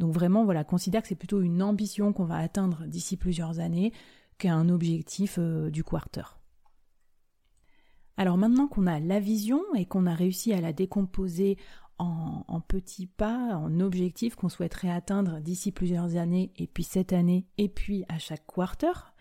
donc 0.00 0.12
vraiment, 0.12 0.44
voilà, 0.44 0.64
considère 0.64 1.02
que 1.02 1.06
c'est 1.06 1.14
plutôt 1.14 1.42
une 1.42 1.62
ambition 1.62 2.12
qu'on 2.12 2.24
va 2.24 2.38
atteindre 2.38 2.86
d'ici 2.88 3.16
plusieurs 3.16 3.60
années 3.60 3.92
qu'un 4.36 4.68
objectif 4.68 5.38
du 5.38 5.84
quarter. 5.84 6.40
Alors 8.16 8.36
maintenant 8.36 8.66
qu'on 8.66 8.88
a 8.88 8.98
la 8.98 9.20
vision 9.20 9.62
et 9.76 9.84
qu'on 9.84 10.06
a 10.06 10.14
réussi 10.14 10.52
à 10.52 10.60
la 10.60 10.72
décomposer 10.72 11.56
en, 11.98 12.60
petits 12.60 13.06
pas, 13.06 13.56
en 13.56 13.80
objectifs 13.80 14.34
qu'on 14.34 14.48
souhaiterait 14.48 14.90
atteindre 14.90 15.40
d'ici 15.40 15.72
plusieurs 15.72 16.16
années, 16.16 16.52
et 16.56 16.66
puis 16.66 16.84
cette 16.84 17.12
année, 17.12 17.46
et 17.58 17.68
puis 17.68 18.04
à 18.08 18.18
chaque 18.18 18.46
quarter, 18.46 19.12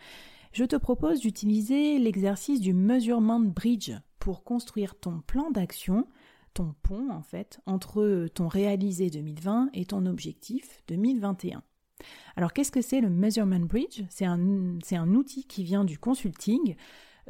je 0.54 0.64
te 0.64 0.76
propose 0.76 1.20
d'utiliser 1.20 2.00
l'exercice 2.00 2.62
du 2.62 2.74
measurement 2.74 3.40
bridge 3.40 3.92
pour 4.20 4.44
construire 4.44 4.96
ton 5.00 5.22
plan 5.22 5.52
d'action, 5.52 6.08
ton 6.54 6.76
pont 6.84 7.10
en 7.12 7.22
fait, 7.22 7.60
entre 7.66 8.28
ton 8.34 8.48
réalisé 8.48 9.10
2020 9.10 9.70
et 9.74 9.86
ton 9.86 10.06
objectif 10.06 10.82
2021. 10.88 11.62
Alors 12.36 12.54
qu'est-ce 12.54 12.72
que 12.72 12.82
c'est 12.82 13.02
le 13.02 13.10
measurement 13.10 13.60
bridge? 13.60 14.04
C'est 14.10 14.26
un, 14.26 14.40
un 14.92 15.14
outil 15.14 15.46
qui 15.46 15.64
vient 15.64 15.84
du 15.84 15.98
consulting 15.98 16.76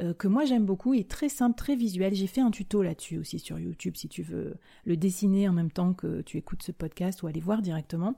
euh, 0.00 0.14
que 0.14 0.28
moi 0.28 0.44
j'aime 0.44 0.64
beaucoup 0.64 0.94
et 0.94 1.04
très 1.04 1.28
simple, 1.28 1.56
très 1.56 1.74
visuel. 1.76 2.14
J'ai 2.14 2.26
fait 2.26 2.40
un 2.40 2.50
tuto 2.50 2.82
là-dessus 2.82 3.18
aussi 3.18 3.38
sur 3.38 3.58
YouTube 3.58 3.96
si 3.96 4.08
tu 4.08 4.22
veux 4.22 4.56
le 4.84 4.96
dessiner 4.96 5.48
en 5.48 5.52
même 5.52 5.70
temps 5.70 5.92
que 5.94 6.22
tu 6.22 6.36
écoutes 6.36 6.62
ce 6.62 6.72
podcast 6.72 7.22
ou 7.22 7.26
aller 7.26 7.40
voir 7.40 7.62
directement. 7.62 8.14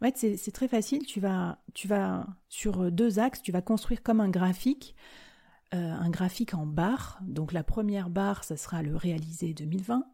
En 0.00 0.10
fait, 0.10 0.36
c'est 0.36 0.50
très 0.50 0.68
facile. 0.68 1.06
Tu 1.06 1.20
vas, 1.20 1.58
tu 1.74 1.86
vas 1.86 2.26
sur 2.48 2.90
deux 2.90 3.20
axes, 3.20 3.40
tu 3.40 3.52
vas 3.52 3.62
construire 3.62 4.02
comme 4.02 4.20
un 4.20 4.30
graphique. 4.30 4.96
Euh, 5.74 5.92
un 5.92 6.10
graphique 6.10 6.52
en 6.52 6.66
barres. 6.66 7.18
Donc 7.22 7.52
la 7.52 7.62
première 7.64 8.10
barre, 8.10 8.44
ça 8.44 8.58
sera 8.58 8.82
le 8.82 8.94
réalisé 8.94 9.54
2020. 9.54 10.04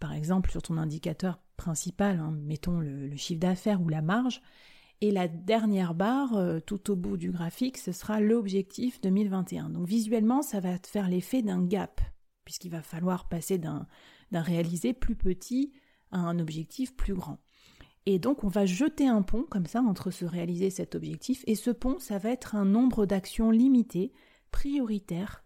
Par 0.00 0.12
exemple, 0.12 0.50
sur 0.50 0.60
ton 0.60 0.76
indicateur 0.76 1.38
principal, 1.56 2.18
hein, 2.18 2.36
mettons 2.42 2.78
le 2.78 3.16
chiffre 3.16 3.40
d'affaires 3.40 3.80
ou 3.80 3.88
la 3.88 4.02
marge. 4.02 4.42
Et 5.02 5.10
la 5.10 5.26
dernière 5.26 5.94
barre, 5.94 6.36
euh, 6.36 6.60
tout 6.60 6.92
au 6.92 6.94
bout 6.94 7.16
du 7.16 7.32
graphique, 7.32 7.76
ce 7.76 7.90
sera 7.90 8.20
l'objectif 8.20 9.00
2021. 9.00 9.68
Donc 9.68 9.84
visuellement, 9.84 10.42
ça 10.42 10.60
va 10.60 10.78
faire 10.78 11.08
l'effet 11.08 11.42
d'un 11.42 11.60
gap, 11.60 12.00
puisqu'il 12.44 12.70
va 12.70 12.82
falloir 12.82 13.28
passer 13.28 13.58
d'un 13.58 13.88
réalisé 14.32 14.92
plus 14.92 15.16
petit 15.16 15.72
à 16.12 16.18
un 16.18 16.38
objectif 16.38 16.94
plus 16.94 17.14
grand. 17.14 17.38
Et 18.06 18.20
donc 18.20 18.44
on 18.44 18.48
va 18.48 18.64
jeter 18.64 19.08
un 19.08 19.22
pont 19.22 19.42
comme 19.42 19.66
ça 19.66 19.82
entre 19.82 20.12
ce 20.12 20.24
réaliser 20.24 20.70
cet 20.70 20.94
objectif, 20.94 21.42
et 21.48 21.56
ce 21.56 21.72
pont, 21.72 21.98
ça 21.98 22.18
va 22.18 22.30
être 22.30 22.54
un 22.54 22.64
nombre 22.64 23.04
d'actions 23.04 23.50
limitées, 23.50 24.12
prioritaires. 24.52 25.42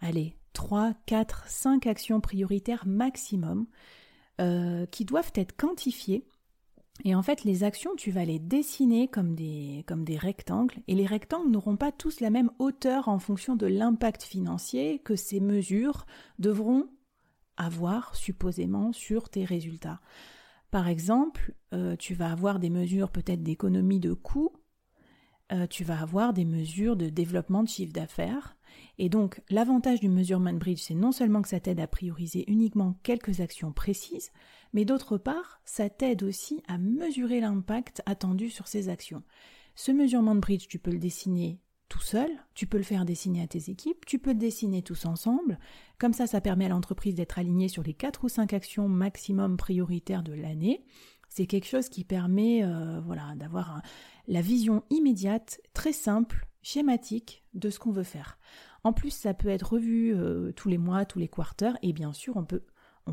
Allez, 0.00 0.36
3, 0.52 0.92
4, 1.06 1.48
5 1.48 1.86
actions 1.86 2.20
prioritaires 2.20 2.86
maximum, 2.86 3.66
euh, 4.42 4.84
qui 4.84 5.06
doivent 5.06 5.32
être 5.36 5.56
quantifiées 5.56 6.26
et 7.04 7.14
en 7.14 7.22
fait, 7.22 7.44
les 7.44 7.64
actions, 7.64 7.94
tu 7.96 8.10
vas 8.10 8.24
les 8.24 8.38
dessiner 8.38 9.08
comme 9.08 9.34
des, 9.34 9.84
rectangles, 10.18 10.76
et 10.86 10.94
les 10.94 11.06
rectangles 11.06 11.50
n'auront 11.50 11.76
pas 11.76 11.92
tous 11.92 12.20
la 12.20 12.30
même 12.30 12.50
hauteur 12.58 13.08
en 13.08 13.18
fonction 13.18 13.56
de 13.56 13.66
l'impact 13.66 14.22
financier 14.22 14.98
que 14.98 15.16
ces 15.16 15.40
mesures 15.40 16.06
devront 16.38 16.88
avoir 17.56 18.14
supposément 18.16 18.92
sur 18.92 19.28
tes 19.28 19.44
résultats. 19.44 20.00
Par 20.70 20.88
exemple, 20.88 21.54
euh, 21.74 21.96
tu 21.96 22.14
vas 22.14 22.30
avoir 22.30 22.58
des 22.58 22.70
mesures 22.70 23.10
peut-être 23.10 23.42
d'économie 23.42 24.00
de 24.00 24.12
coûts, 24.12 24.52
euh, 25.52 25.66
tu 25.66 25.84
vas 25.84 26.00
avoir 26.00 26.32
des 26.32 26.44
mesures 26.44 26.96
de 26.96 27.08
développement 27.08 27.62
de 27.62 27.68
chiffre 27.68 27.92
d'affaires. 27.92 28.56
Et 28.98 29.08
donc, 29.08 29.40
l'avantage 29.50 30.00
du 30.00 30.08
Measurement 30.08 30.52
Bridge, 30.52 30.80
c'est 30.80 30.94
non 30.94 31.12
seulement 31.12 31.42
que 31.42 31.48
ça 31.48 31.60
t'aide 31.60 31.80
à 31.80 31.86
prioriser 31.86 32.44
uniquement 32.50 32.96
quelques 33.02 33.40
actions 33.40 33.72
précises, 33.72 34.30
mais 34.72 34.84
d'autre 34.84 35.18
part, 35.18 35.60
ça 35.64 35.88
t'aide 35.88 36.22
aussi 36.22 36.62
à 36.68 36.78
mesurer 36.78 37.40
l'impact 37.40 38.02
attendu 38.06 38.50
sur 38.50 38.68
ces 38.68 38.88
actions. 38.88 39.22
Ce 39.74 39.92
Measurement 39.92 40.34
Bridge, 40.34 40.66
tu 40.68 40.78
peux 40.78 40.90
le 40.90 40.98
dessiner 40.98 41.60
tout 41.90 42.00
seul, 42.00 42.30
tu 42.54 42.66
peux 42.66 42.78
le 42.78 42.84
faire 42.84 43.04
dessiner 43.04 43.42
à 43.42 43.46
tes 43.46 43.70
équipes, 43.70 44.06
tu 44.06 44.18
peux 44.18 44.30
le 44.30 44.38
dessiner 44.38 44.82
tous 44.82 45.04
ensemble. 45.06 45.58
Comme 45.98 46.12
ça, 46.12 46.26
ça 46.26 46.40
permet 46.40 46.66
à 46.66 46.68
l'entreprise 46.68 47.16
d'être 47.16 47.38
alignée 47.38 47.68
sur 47.68 47.82
les 47.82 47.94
4 47.94 48.24
ou 48.24 48.28
5 48.28 48.52
actions 48.52 48.88
maximum 48.88 49.56
prioritaires 49.56 50.22
de 50.22 50.32
l'année. 50.32 50.84
C'est 51.28 51.46
quelque 51.46 51.66
chose 51.66 51.88
qui 51.88 52.04
permet 52.04 52.64
euh, 52.64 53.00
voilà, 53.00 53.34
d'avoir 53.36 53.82
la 54.28 54.40
vision 54.40 54.84
immédiate, 54.90 55.60
très 55.74 55.92
simple, 55.92 56.46
schématique 56.62 57.44
de 57.54 57.70
ce 57.70 57.78
qu'on 57.78 57.92
veut 57.92 58.02
faire. 58.02 58.38
En 58.84 58.92
plus, 58.92 59.10
ça 59.10 59.34
peut 59.34 59.48
être 59.48 59.74
revu 59.74 60.14
euh, 60.14 60.52
tous 60.52 60.68
les 60.68 60.78
mois, 60.78 61.04
tous 61.04 61.18
les 61.18 61.28
quarters, 61.28 61.76
et 61.82 61.92
bien 61.92 62.12
sûr, 62.12 62.36
on 62.36 62.44
peut, 62.44 62.62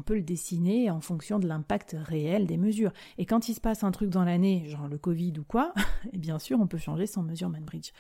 le 0.10 0.22
dessiner 0.22 0.92
en 0.92 1.02
fonction 1.02 1.40
de 1.40 1.48
l'impact 1.48 1.96
réel 2.00 2.46
des 2.46 2.58
mesures. 2.58 2.94
Et 3.18 3.26
quand 3.26 3.50
il 3.50 3.54
se 3.54 3.62
passe 3.62 3.84
un 3.84 3.92
truc 3.92 4.10
dans 4.10 4.24
l'année, 4.24 4.66
genre 4.68 4.88
le 4.88 4.98
Covid 4.98 5.34
ou 5.40 5.44
quoi, 5.44 5.74
et 6.14 6.18
bien 6.18 6.40
sûr, 6.40 6.60
on 6.60 6.68
peut 6.68 6.78
changer 6.78 7.08
son 7.08 7.24
mesure 7.24 7.50
Manbridge. 7.50 7.92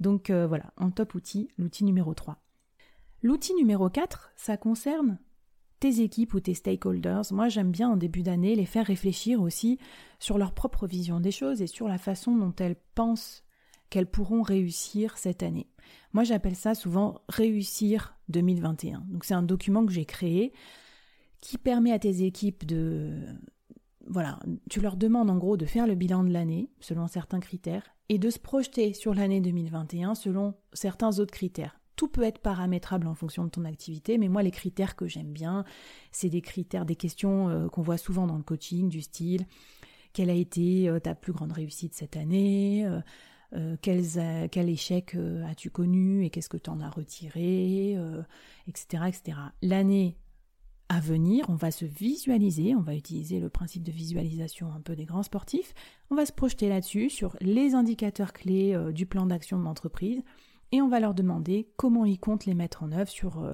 Donc 0.00 0.30
euh, 0.30 0.46
voilà, 0.46 0.72
en 0.76 0.90
top 0.90 1.14
outil, 1.14 1.48
l'outil 1.56 1.84
numéro 1.84 2.12
3. 2.12 2.38
L'outil 3.22 3.54
numéro 3.54 3.88
4, 3.88 4.32
ça 4.36 4.56
concerne 4.56 5.18
tes 5.80 6.00
équipes 6.00 6.34
ou 6.34 6.40
tes 6.40 6.54
stakeholders. 6.54 7.32
Moi, 7.32 7.48
j'aime 7.48 7.70
bien 7.70 7.88
en 7.88 7.96
début 7.96 8.22
d'année 8.22 8.54
les 8.54 8.66
faire 8.66 8.86
réfléchir 8.86 9.40
aussi 9.40 9.78
sur 10.18 10.38
leur 10.38 10.52
propre 10.52 10.86
vision 10.86 11.20
des 11.20 11.30
choses 11.30 11.62
et 11.62 11.66
sur 11.66 11.88
la 11.88 11.98
façon 11.98 12.36
dont 12.36 12.54
elles 12.58 12.76
pensent 12.94 13.43
qu'elles 13.94 14.10
pourront 14.10 14.42
réussir 14.42 15.16
cette 15.16 15.44
année. 15.44 15.68
Moi, 16.14 16.24
j'appelle 16.24 16.56
ça 16.56 16.74
souvent 16.74 17.20
réussir 17.28 18.16
2021. 18.28 19.04
Donc, 19.06 19.24
c'est 19.24 19.34
un 19.34 19.42
document 19.44 19.86
que 19.86 19.92
j'ai 19.92 20.04
créé 20.04 20.52
qui 21.40 21.58
permet 21.58 21.92
à 21.92 22.00
tes 22.00 22.24
équipes 22.24 22.66
de 22.66 23.22
voilà, 24.08 24.40
tu 24.68 24.80
leur 24.80 24.96
demandes 24.96 25.30
en 25.30 25.36
gros 25.36 25.56
de 25.56 25.64
faire 25.64 25.86
le 25.86 25.94
bilan 25.94 26.24
de 26.24 26.32
l'année 26.32 26.70
selon 26.80 27.06
certains 27.06 27.38
critères 27.38 27.94
et 28.08 28.18
de 28.18 28.30
se 28.30 28.40
projeter 28.40 28.94
sur 28.94 29.14
l'année 29.14 29.40
2021 29.40 30.16
selon 30.16 30.54
certains 30.72 31.20
autres 31.20 31.32
critères. 31.32 31.78
Tout 31.94 32.08
peut 32.08 32.24
être 32.24 32.40
paramétrable 32.40 33.06
en 33.06 33.14
fonction 33.14 33.44
de 33.44 33.50
ton 33.50 33.64
activité, 33.64 34.18
mais 34.18 34.28
moi 34.28 34.42
les 34.42 34.50
critères 34.50 34.96
que 34.96 35.06
j'aime 35.06 35.32
bien, 35.32 35.64
c'est 36.10 36.30
des 36.30 36.42
critères, 36.42 36.84
des 36.84 36.96
questions 36.96 37.48
euh, 37.48 37.68
qu'on 37.68 37.82
voit 37.82 37.96
souvent 37.96 38.26
dans 38.26 38.36
le 38.36 38.42
coaching 38.42 38.88
du 38.88 39.02
style 39.02 39.46
quelle 40.14 40.30
a 40.30 40.34
été 40.34 40.88
euh, 40.88 41.00
ta 41.00 41.14
plus 41.14 41.32
grande 41.32 41.52
réussite 41.52 41.94
cette 41.94 42.16
année, 42.16 42.86
euh, 43.52 43.76
quel 43.80 44.68
échec 44.68 45.16
as-tu 45.48 45.70
connu 45.70 46.24
et 46.24 46.30
qu'est-ce 46.30 46.48
que 46.48 46.56
tu 46.56 46.70
en 46.70 46.80
as 46.80 46.90
retiré, 46.90 47.96
etc. 48.66 49.04
etc. 49.08 49.38
L'année 49.62 50.16
à 50.88 51.00
venir, 51.00 51.46
on 51.48 51.54
va 51.54 51.70
se 51.70 51.84
visualiser, 51.84 52.74
on 52.74 52.80
va 52.80 52.94
utiliser 52.94 53.40
le 53.40 53.48
principe 53.48 53.82
de 53.82 53.90
visualisation 53.90 54.72
un 54.72 54.80
peu 54.80 54.94
des 54.94 55.06
grands 55.06 55.22
sportifs, 55.22 55.74
on 56.10 56.14
va 56.14 56.26
se 56.26 56.32
projeter 56.32 56.68
là-dessus 56.68 57.10
sur 57.10 57.36
les 57.40 57.74
indicateurs 57.74 58.32
clés 58.32 58.74
euh, 58.74 58.92
du 58.92 59.06
plan 59.06 59.26
d'action 59.26 59.58
de 59.58 59.64
l'entreprise 59.64 60.22
et 60.72 60.82
on 60.82 60.88
va 60.88 61.00
leur 61.00 61.14
demander 61.14 61.68
comment 61.76 62.04
ils 62.04 62.18
comptent 62.18 62.46
les 62.46 62.54
mettre 62.54 62.82
en 62.82 62.92
œuvre 62.92 63.10
sur 63.10 63.40
euh, 63.40 63.52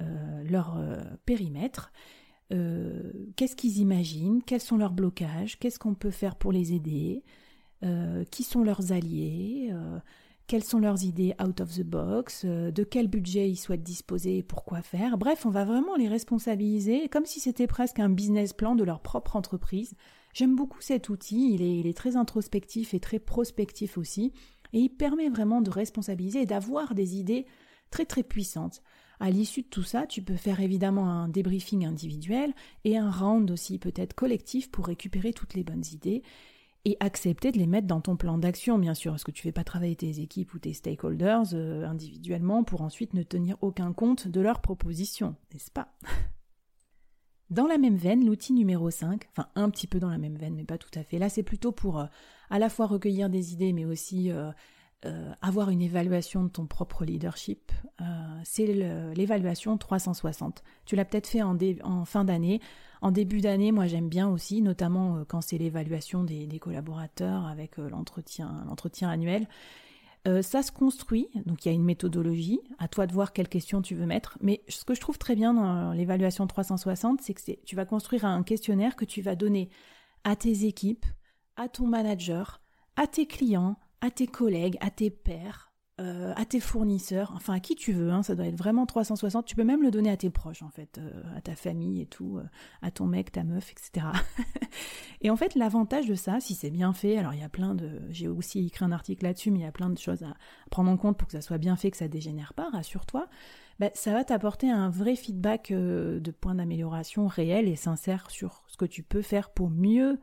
euh, 0.00 0.42
leur 0.44 0.78
périmètre, 1.26 1.92
qu'est-ce 3.36 3.54
qu'ils 3.54 3.78
imaginent, 3.78 4.42
quels 4.42 4.60
sont 4.60 4.76
leurs 4.76 4.92
blocages, 4.92 5.56
qu'est-ce 5.60 5.78
qu'on 5.78 5.94
peut 5.94 6.10
faire 6.10 6.34
pour 6.34 6.50
les 6.50 6.72
aider, 6.72 7.22
qui 8.30 8.42
sont 8.42 8.62
leurs 8.62 8.92
alliés, 8.92 9.72
quelles 10.50 10.64
sont 10.64 10.80
leurs 10.80 11.04
idées 11.04 11.32
out 11.40 11.60
of 11.60 11.76
the 11.76 11.84
box, 11.84 12.42
euh, 12.44 12.72
de 12.72 12.82
quel 12.82 13.06
budget 13.06 13.48
ils 13.48 13.56
souhaitent 13.56 13.84
disposer 13.84 14.38
et 14.38 14.42
pourquoi 14.42 14.82
faire. 14.82 15.16
Bref, 15.16 15.46
on 15.46 15.50
va 15.50 15.64
vraiment 15.64 15.94
les 15.94 16.08
responsabiliser 16.08 17.08
comme 17.08 17.24
si 17.24 17.38
c'était 17.38 17.68
presque 17.68 18.00
un 18.00 18.08
business 18.08 18.52
plan 18.52 18.74
de 18.74 18.82
leur 18.82 18.98
propre 18.98 19.36
entreprise. 19.36 19.94
J'aime 20.34 20.56
beaucoup 20.56 20.80
cet 20.80 21.08
outil, 21.08 21.54
il 21.54 21.62
est, 21.62 21.78
il 21.78 21.86
est, 21.86 21.96
très 21.96 22.16
introspectif 22.16 22.94
et 22.94 22.98
très 22.98 23.20
prospectif 23.20 23.96
aussi, 23.96 24.32
et 24.72 24.80
il 24.80 24.88
permet 24.88 25.28
vraiment 25.28 25.60
de 25.60 25.70
responsabiliser 25.70 26.40
et 26.40 26.46
d'avoir 26.46 26.96
des 26.96 27.16
idées 27.16 27.46
très 27.92 28.04
très 28.04 28.24
puissantes. 28.24 28.82
À 29.20 29.30
l'issue 29.30 29.62
de 29.62 29.68
tout 29.68 29.84
ça, 29.84 30.04
tu 30.08 30.20
peux 30.20 30.34
faire 30.34 30.58
évidemment 30.58 31.08
un 31.08 31.28
débriefing 31.28 31.86
individuel 31.86 32.54
et 32.82 32.98
un 32.98 33.12
round 33.12 33.48
aussi 33.52 33.78
peut-être 33.78 34.14
collectif 34.14 34.68
pour 34.68 34.88
récupérer 34.88 35.32
toutes 35.32 35.54
les 35.54 35.62
bonnes 35.62 35.84
idées 35.92 36.24
et 36.84 36.96
accepter 37.00 37.52
de 37.52 37.58
les 37.58 37.66
mettre 37.66 37.86
dans 37.86 38.00
ton 38.00 38.16
plan 38.16 38.38
d'action, 38.38 38.78
bien 38.78 38.94
sûr, 38.94 39.12
parce 39.12 39.24
que 39.24 39.30
tu 39.30 39.46
ne 39.46 39.50
fais 39.50 39.52
pas 39.52 39.64
travailler 39.64 39.96
tes 39.96 40.20
équipes 40.20 40.54
ou 40.54 40.58
tes 40.58 40.72
stakeholders 40.72 41.52
euh, 41.52 41.84
individuellement 41.84 42.64
pour 42.64 42.80
ensuite 42.82 43.12
ne 43.12 43.22
tenir 43.22 43.56
aucun 43.60 43.92
compte 43.92 44.28
de 44.28 44.40
leurs 44.40 44.60
propositions, 44.60 45.36
n'est-ce 45.52 45.70
pas? 45.70 45.88
Dans 47.50 47.66
la 47.66 47.78
même 47.78 47.96
veine, 47.96 48.24
l'outil 48.24 48.52
numéro 48.52 48.90
5, 48.90 49.28
enfin 49.32 49.48
un 49.56 49.70
petit 49.70 49.88
peu 49.88 49.98
dans 49.98 50.08
la 50.08 50.18
même 50.18 50.36
veine, 50.36 50.54
mais 50.54 50.62
pas 50.62 50.78
tout 50.78 50.96
à 50.96 51.02
fait, 51.02 51.18
là 51.18 51.28
c'est 51.28 51.42
plutôt 51.42 51.72
pour 51.72 51.98
euh, 51.98 52.06
à 52.48 52.60
la 52.60 52.68
fois 52.68 52.86
recueillir 52.86 53.28
des 53.28 53.52
idées, 53.52 53.72
mais 53.72 53.84
aussi 53.84 54.30
euh, 54.30 54.52
avoir 55.42 55.70
une 55.70 55.82
évaluation 55.82 56.44
de 56.44 56.48
ton 56.48 56.66
propre 56.66 57.04
leadership, 57.04 57.72
c'est 58.44 58.66
l'évaluation 59.16 59.76
360. 59.76 60.62
Tu 60.84 60.94
l'as 60.94 61.04
peut-être 61.04 61.26
fait 61.26 61.42
en, 61.42 61.58
en 61.82 62.04
fin 62.04 62.24
d'année. 62.24 62.60
En 63.02 63.10
début 63.12 63.40
d'année, 63.40 63.72
moi 63.72 63.86
j'aime 63.86 64.08
bien 64.08 64.28
aussi, 64.28 64.60
notamment 64.60 65.16
euh, 65.16 65.24
quand 65.24 65.40
c'est 65.40 65.58
l'évaluation 65.58 66.22
des, 66.24 66.58
collaborateurs 66.58 67.46
avec 67.46 67.78
euh, 67.78 67.88
l'entretien, 67.88 69.08
annuel. 69.08 69.48
Euh, 70.28 70.42
ça 70.42 70.62
se 70.62 70.70
construit, 70.70 71.28
donc 71.46 71.64
il 71.64 71.68
y 71.68 71.70
a 71.70 71.74
une 71.74 71.84
méthodologie, 71.84 72.60
à 72.78 72.88
toi 72.88 73.06
de 73.06 73.12
voir 73.14 73.32
quelles 73.32 73.48
questions 73.48 73.80
tu 73.80 73.94
veux 73.94 74.04
mettre, 74.04 74.36
mais 74.42 74.62
ce 74.68 74.84
que 74.84 74.94
je 74.94 75.00
trouve 75.00 75.16
très 75.16 75.34
bien 75.34 75.54
dans 75.54 75.92
l'évaluation 75.92 76.46
360, 76.46 77.22
c'est 77.22 77.32
que 77.32 77.40
tu 77.64 77.74
vas 77.74 77.86
construire 77.86 78.26
un 78.26 78.42
questionnaire 78.42 78.96
que 78.96 79.06
tu 79.06 79.22
vas 79.22 79.34
donner 79.34 79.70
à 80.24 80.36
tes 80.36 80.66
équipes, 80.66 81.06
à 81.56 81.68
ton 81.68 81.86
manager, 81.86 82.60
à 82.96 83.06
tes 83.06 83.26
clients, 83.26 83.76
à 84.02 84.10
tes 84.10 84.26
collègues, 84.26 84.76
à 84.80 84.90
tes 84.90 85.08
pairs, 85.08 85.69
euh, 86.00 86.32
à 86.34 86.46
tes 86.46 86.60
fournisseurs, 86.60 87.32
enfin 87.36 87.52
à 87.52 87.60
qui 87.60 87.74
tu 87.74 87.92
veux, 87.92 88.10
hein, 88.10 88.22
ça 88.22 88.34
doit 88.34 88.46
être 88.46 88.56
vraiment 88.56 88.86
360. 88.86 89.44
Tu 89.44 89.54
peux 89.54 89.64
même 89.64 89.82
le 89.82 89.90
donner 89.90 90.10
à 90.10 90.16
tes 90.16 90.30
proches, 90.30 90.62
en 90.62 90.70
fait, 90.70 90.96
euh, 90.98 91.10
à 91.36 91.42
ta 91.42 91.54
famille 91.54 92.00
et 92.00 92.06
tout, 92.06 92.38
euh, 92.38 92.44
à 92.80 92.90
ton 92.90 93.04
mec, 93.04 93.32
ta 93.32 93.44
meuf, 93.44 93.70
etc. 93.70 94.06
et 95.20 95.28
en 95.28 95.36
fait, 95.36 95.54
l'avantage 95.56 96.06
de 96.06 96.14
ça, 96.14 96.40
si 96.40 96.54
c'est 96.54 96.70
bien 96.70 96.94
fait, 96.94 97.18
alors 97.18 97.34
il 97.34 97.40
y 97.40 97.44
a 97.44 97.50
plein 97.50 97.74
de. 97.74 98.00
J'ai 98.08 98.28
aussi 98.28 98.64
écrit 98.66 98.84
un 98.84 98.92
article 98.92 99.24
là-dessus, 99.24 99.50
mais 99.50 99.58
il 99.58 99.62
y 99.62 99.66
a 99.66 99.72
plein 99.72 99.90
de 99.90 99.98
choses 99.98 100.22
à 100.22 100.34
prendre 100.70 100.90
en 100.90 100.96
compte 100.96 101.18
pour 101.18 101.28
que 101.28 101.32
ça 101.32 101.42
soit 101.42 101.58
bien 101.58 101.76
fait, 101.76 101.90
que 101.90 101.98
ça 101.98 102.08
dégénère 102.08 102.54
pas, 102.54 102.70
rassure-toi. 102.70 103.28
Bah, 103.78 103.90
ça 103.92 104.12
va 104.12 104.24
t'apporter 104.24 104.70
un 104.70 104.88
vrai 104.88 105.16
feedback 105.16 105.70
de 105.70 106.30
points 106.30 106.54
d'amélioration 106.54 107.26
réels 107.26 107.68
et 107.68 107.76
sincères 107.76 108.30
sur 108.30 108.64
ce 108.68 108.76
que 108.76 108.86
tu 108.86 109.02
peux 109.02 109.22
faire 109.22 109.50
pour 109.50 109.68
mieux 109.68 110.18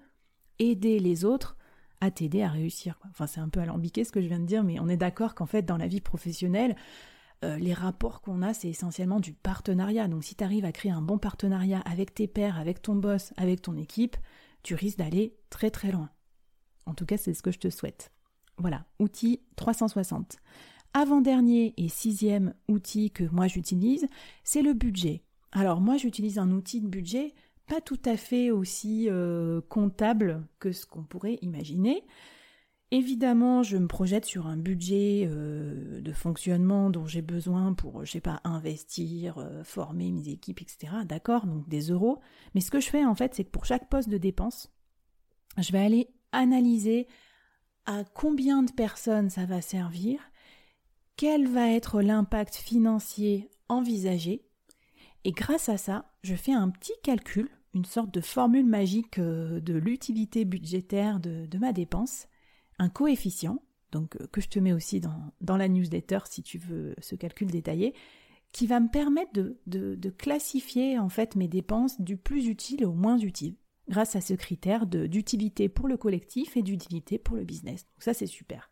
aider 0.59 0.99
les 0.99 1.25
autres 1.25 1.56
à 2.01 2.11
t'aider 2.11 2.43
à 2.43 2.49
réussir. 2.49 2.99
Enfin, 3.09 3.27
c'est 3.27 3.39
un 3.39 3.49
peu 3.49 3.59
alambiqué 3.59 4.03
ce 4.03 4.11
que 4.11 4.21
je 4.21 4.27
viens 4.27 4.39
de 4.39 4.45
dire, 4.45 4.63
mais 4.63 4.79
on 4.79 4.87
est 4.87 4.97
d'accord 4.97 5.35
qu'en 5.35 5.45
fait, 5.45 5.63
dans 5.63 5.77
la 5.77 5.87
vie 5.87 6.01
professionnelle, 6.01 6.75
euh, 7.43 7.57
les 7.57 7.73
rapports 7.73 8.21
qu'on 8.21 8.41
a, 8.41 8.53
c'est 8.53 8.69
essentiellement 8.69 9.19
du 9.19 9.33
partenariat. 9.33 10.07
Donc, 10.07 10.23
si 10.23 10.35
tu 10.35 10.43
arrives 10.43 10.65
à 10.65 10.71
créer 10.71 10.91
un 10.91 11.01
bon 11.01 11.17
partenariat 11.17 11.81
avec 11.81 12.13
tes 12.13 12.27
pairs, 12.27 12.57
avec 12.57 12.81
ton 12.81 12.95
boss, 12.95 13.33
avec 13.37 13.61
ton 13.61 13.75
équipe, 13.75 14.17
tu 14.63 14.75
risques 14.75 14.97
d'aller 14.97 15.35
très 15.49 15.69
très 15.69 15.91
loin. 15.91 16.09
En 16.85 16.93
tout 16.93 17.05
cas, 17.05 17.17
c'est 17.17 17.33
ce 17.33 17.41
que 17.41 17.51
je 17.51 17.59
te 17.59 17.69
souhaite. 17.69 18.11
Voilà, 18.57 18.85
outil 18.99 19.41
360. 19.55 20.37
Avant-dernier 20.93 21.73
et 21.77 21.89
sixième 21.89 22.53
outil 22.67 23.11
que 23.11 23.23
moi 23.25 23.47
j'utilise, 23.47 24.07
c'est 24.43 24.63
le 24.63 24.73
budget. 24.73 25.21
Alors 25.51 25.79
moi 25.79 25.97
j'utilise 25.97 26.39
un 26.39 26.51
outil 26.51 26.81
de 26.81 26.87
budget 26.87 27.35
pas 27.67 27.81
tout 27.81 27.99
à 28.05 28.17
fait 28.17 28.49
aussi 28.49 29.07
euh, 29.09 29.61
comptable 29.69 30.47
que 30.59 30.71
ce 30.71 30.85
qu'on 30.85 31.03
pourrait 31.03 31.37
imaginer. 31.41 32.03
Évidemment, 32.89 33.63
je 33.63 33.75
me 33.75 33.87
projette 33.87 34.23
sur 34.23 34.47
un 34.47 34.55
budget 34.55 35.27
euh, 35.27 35.99
de 35.99 36.13
fonctionnement 36.13 36.89
dont 36.89 37.05
j'ai 37.05 37.21
besoin 37.21 37.73
pour, 37.73 38.05
je 38.05 38.13
sais 38.13 38.21
pas, 38.21 38.39
investir, 38.45 39.39
euh, 39.39 39.63
former 39.65 40.11
mes 40.11 40.29
équipes, 40.29 40.61
etc. 40.61 40.93
D'accord, 41.05 41.45
donc 41.45 41.67
des 41.67 41.91
euros. 41.91 42.19
Mais 42.55 42.61
ce 42.61 42.71
que 42.71 42.79
je 42.79 42.89
fais 42.89 43.03
en 43.03 43.13
fait, 43.13 43.35
c'est 43.35 43.43
que 43.43 43.51
pour 43.51 43.65
chaque 43.65 43.89
poste 43.89 44.07
de 44.07 44.17
dépense, 44.17 44.71
je 45.57 45.71
vais 45.73 45.79
aller 45.79 46.07
analyser 46.31 47.07
à 47.85 48.05
combien 48.05 48.63
de 48.63 48.71
personnes 48.71 49.29
ça 49.29 49.45
va 49.45 49.59
servir, 49.61 50.19
quel 51.17 51.47
va 51.47 51.69
être 51.71 52.01
l'impact 52.01 52.55
financier 52.55 53.49
envisagé, 53.67 54.45
et 55.25 55.31
grâce 55.31 55.67
à 55.67 55.77
ça, 55.77 56.05
je 56.23 56.35
fais 56.35 56.53
un 56.53 56.69
petit 56.69 56.93
calcul 57.03 57.49
une 57.77 57.85
sorte 57.85 58.11
de 58.11 58.21
formule 58.21 58.65
magique 58.65 59.19
euh, 59.19 59.59
de 59.59 59.75
l'utilité 59.75 60.45
budgétaire 60.45 61.19
de, 61.19 61.57
ma 61.59 61.73
dépense, 61.73 62.27
un 62.79 62.89
coefficient, 62.89 63.61
donc 63.91 64.17
euh, 64.19 64.27
que 64.31 64.41
je 64.41 64.49
te 64.49 64.57
mets 64.57 64.73
aussi 64.73 64.99
dans, 64.99 65.57
la 65.57 65.67
newsletter 65.67 66.19
si 66.25 66.41
tu 66.41 66.57
veux 66.57 66.95
ce 66.99 67.15
calcul 67.15 67.51
détaillé, 67.51 67.93
qui 68.51 68.65
va 68.65 68.79
me 68.79 68.89
permettre 68.89 69.31
de, 69.33 69.59
de, 69.67 70.09
classifier 70.09 70.97
en 70.97 71.09
fait 71.09 71.35
mes 71.35 71.47
dépenses 71.47 72.01
du 72.01 72.17
plus 72.17 72.47
utile 72.47 72.83
au 72.83 72.93
moins 72.93 73.19
utile, 73.19 73.55
grâce 73.87 74.15
à 74.15 74.21
ce 74.21 74.33
critère 74.33 74.87
d'utilité 74.87 75.69
pour 75.69 75.87
le 75.87 75.97
collectif 75.97 76.57
et 76.57 76.63
d'utilité 76.63 77.19
pour 77.19 77.35
le 77.35 77.43
business. 77.43 77.85
Donc 77.85 78.03
ça 78.03 78.15
c'est 78.15 78.25
super. 78.25 78.71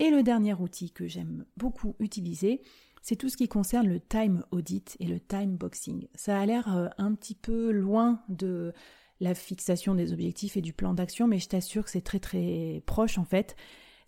Et 0.00 0.10
le 0.10 0.24
dernier 0.24 0.54
outil 0.54 0.90
que 0.90 1.06
j'aime 1.06 1.46
beaucoup 1.56 1.94
utiliser, 2.00 2.60
c'est 3.06 3.14
tout 3.14 3.28
ce 3.28 3.36
qui 3.36 3.46
concerne 3.46 3.86
le 3.86 4.00
time 4.00 4.42
audit 4.50 4.96
et 4.98 5.06
le 5.06 5.20
time 5.20 5.56
boxing. 5.56 6.08
Ça 6.16 6.40
a 6.40 6.44
l'air 6.44 6.76
euh, 6.76 6.88
un 6.98 7.14
petit 7.14 7.36
peu 7.36 7.70
loin 7.70 8.20
de 8.28 8.72
la 9.20 9.32
fixation 9.32 9.94
des 9.94 10.12
objectifs 10.12 10.56
et 10.56 10.60
du 10.60 10.72
plan 10.72 10.92
d'action, 10.92 11.28
mais 11.28 11.38
je 11.38 11.46
t'assure 11.46 11.84
que 11.84 11.90
c'est 11.92 12.00
très 12.00 12.18
très 12.18 12.82
proche 12.84 13.16
en 13.16 13.24
fait. 13.24 13.54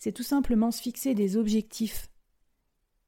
C'est 0.01 0.11
tout 0.11 0.25
simplement 0.25 0.73
se 0.73 0.83
fixer 0.83 1.15
des 1.15 1.37
objectifs 1.37 2.09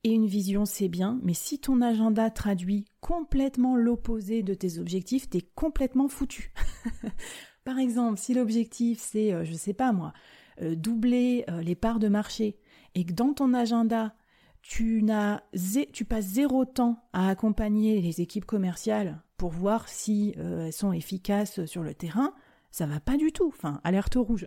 et 0.04 0.12
une 0.12 0.26
vision, 0.26 0.64
c'est 0.64 0.86
bien, 0.86 1.18
mais 1.24 1.34
si 1.34 1.58
ton 1.58 1.80
agenda 1.80 2.30
traduit 2.30 2.84
complètement 3.00 3.74
l'opposé 3.74 4.44
de 4.44 4.54
tes 4.54 4.78
objectifs, 4.78 5.28
t'es 5.28 5.42
complètement 5.42 6.06
foutu. 6.06 6.52
Par 7.64 7.80
exemple, 7.80 8.16
si 8.16 8.32
l'objectif 8.32 9.00
c'est, 9.00 9.32
euh, 9.32 9.44
je 9.44 9.54
sais 9.54 9.74
pas 9.74 9.90
moi, 9.90 10.12
euh, 10.62 10.76
doubler 10.76 11.44
les 11.62 11.74
parts 11.74 11.98
de 11.98 12.06
marché 12.06 12.60
et 12.94 13.04
que 13.04 13.12
dans 13.12 13.34
ton 13.34 13.54
agenda, 13.54 14.14
tu, 14.62 15.04
tu 15.92 16.04
passes 16.04 16.26
zéro 16.26 16.64
temps 16.64 17.02
à 17.12 17.28
accompagner 17.28 18.00
les 18.00 18.20
équipes 18.20 18.44
commerciales 18.44 19.20
pour 19.36 19.50
voir 19.50 19.88
si 19.88 20.34
elles 20.36 20.72
sont 20.72 20.92
efficaces 20.92 21.64
sur 21.64 21.82
le 21.82 21.94
terrain, 21.94 22.34
ça 22.70 22.86
va 22.86 23.00
pas 23.00 23.16
du 23.16 23.32
tout. 23.32 23.48
Enfin, 23.48 23.80
alerte 23.84 24.14
rouge. 24.14 24.46